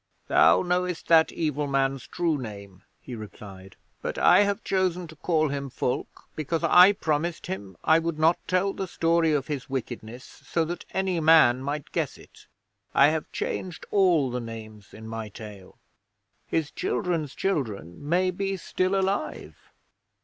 'Thou 0.29 0.63
knowest 0.63 1.07
that 1.09 1.31
evil 1.31 1.67
man's 1.67 2.07
true 2.07 2.35
name,' 2.35 2.81
he 3.01 3.13
replied, 3.13 3.75
'but 4.01 4.17
I 4.17 4.39
have 4.39 4.63
chosen 4.63 5.05
to 5.09 5.15
call 5.15 5.49
him 5.49 5.69
Fulke 5.69 6.23
because 6.35 6.63
I 6.63 6.93
promised 6.93 7.45
him 7.45 7.77
I 7.83 7.99
would 7.99 8.17
not 8.17 8.39
tell 8.47 8.73
the 8.73 8.87
story 8.87 9.31
of 9.31 9.45
his 9.45 9.69
wickedness 9.69 10.23
so 10.23 10.65
that 10.65 10.85
any 10.89 11.19
man 11.19 11.61
might 11.61 11.91
guess 11.91 12.17
it. 12.17 12.47
I 12.95 13.09
have 13.09 13.31
changed 13.31 13.85
all 13.91 14.31
the 14.31 14.41
names 14.41 14.91
in 14.91 15.07
my 15.07 15.29
tale. 15.29 15.77
His 16.47 16.71
children's 16.71 17.35
children 17.35 17.97
may 18.09 18.31
be 18.31 18.57
still 18.57 18.99
alive.' 18.99 19.69